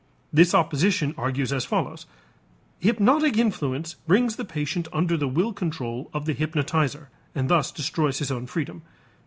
This 0.33 0.55
opposition 0.55 1.13
argues 1.15 1.53
as 1.53 1.63
follows: 1.63 2.07
Hypnotic 2.79 3.37
influence 3.37 3.93
brings 4.07 4.35
the 4.35 4.45
patient 4.45 4.87
under 4.91 5.15
the 5.15 5.27
will 5.27 5.53
control 5.53 6.09
of 6.11 6.25
the 6.25 6.33
hypnotizer 6.33 7.09
and 7.35 7.47
thus 7.49 7.71
destroys 7.71 8.17
his 8.17 8.31
own 8.31 8.47
freedom. 8.47 8.81